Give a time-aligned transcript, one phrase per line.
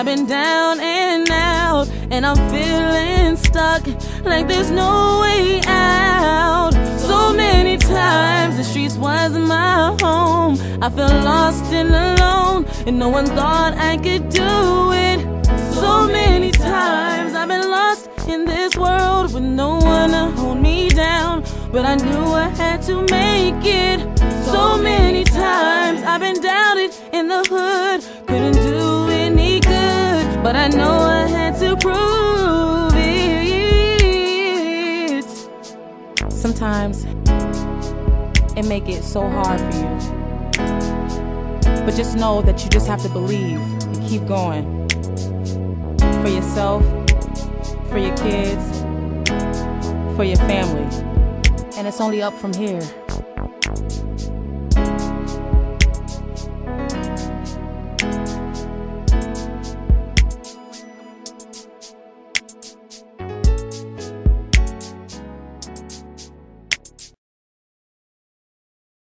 [0.00, 3.86] I've been down and out, and I'm feeling stuck
[4.24, 6.70] like there's no way out.
[6.96, 10.54] So many times the streets wasn't my home.
[10.80, 15.20] I felt lost and alone, and no one thought I could do it.
[15.74, 20.88] So many times I've been lost in this world with no one to hold me
[20.88, 24.00] down, but I knew I had to make it.
[24.46, 28.69] So many times I've been doubted in the hood, couldn't do
[36.28, 37.04] Sometimes
[38.56, 39.96] it may get so hard for you,
[41.84, 44.88] but just know that you just have to believe and keep going.
[46.22, 46.82] For yourself,
[47.88, 48.80] for your kids,
[50.16, 50.84] for your family,
[51.76, 52.82] and it's only up from here.